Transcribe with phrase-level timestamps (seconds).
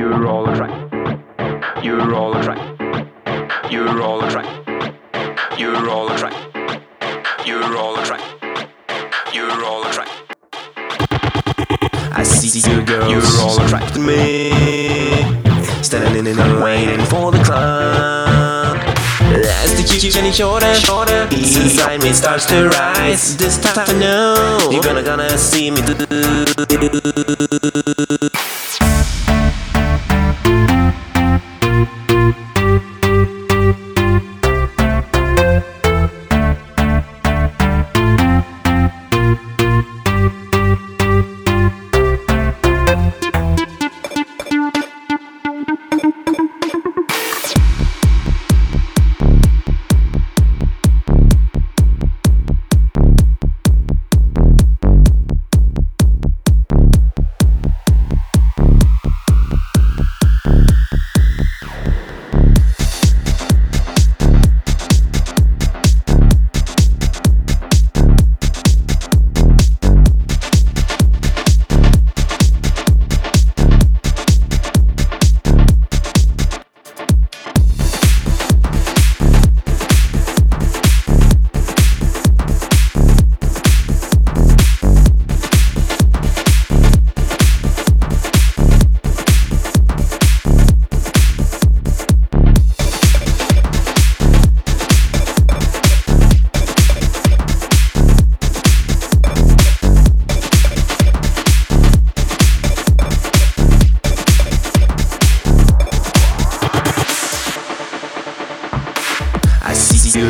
[0.00, 1.84] You're all attract.
[1.84, 2.80] You're all attract.
[3.70, 4.48] You're all attract.
[5.60, 6.38] You're all attract.
[7.46, 8.24] You're all attract.
[9.34, 10.10] You're all attract.
[12.16, 14.52] I see you girls You're all attracting me
[15.82, 18.78] Standing in and waiting for the club
[19.60, 24.70] As the keep getting shorter, shorter Inside me starts to rise This time I know
[24.72, 25.82] You're gonna gonna see me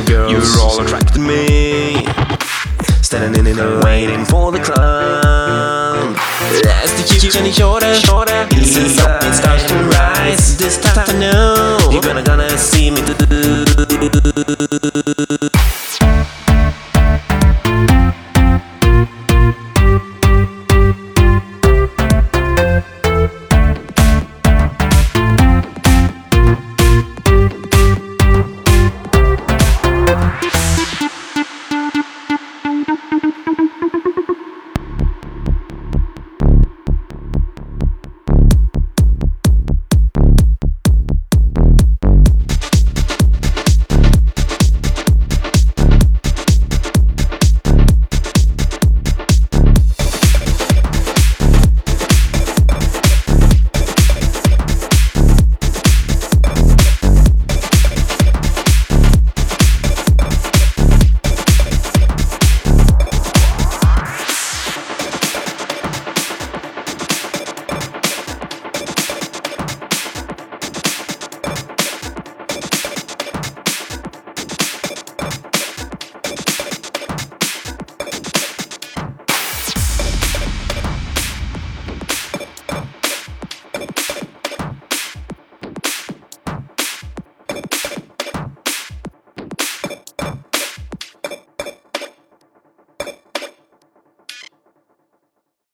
[0.00, 2.06] you girls You're all attracting me.
[3.02, 6.16] Standing in and waiting for the club
[6.66, 8.48] As the keep getting shorter, shorter.
[8.50, 13.14] Since something starts to rise This time I know You're gonna gonna see me do